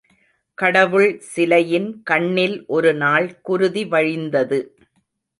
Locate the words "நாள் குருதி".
2.93-3.83